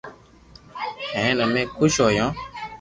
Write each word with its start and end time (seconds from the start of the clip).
ھين 1.17 1.37
امي 1.43 1.63
خوݾ 1.75 1.93
ھويو 2.03 2.27